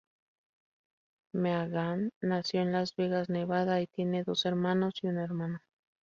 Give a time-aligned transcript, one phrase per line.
[1.33, 5.63] Meaghan, nació en Las Vegas, Nevada y tiene dos hermanos y una hermana.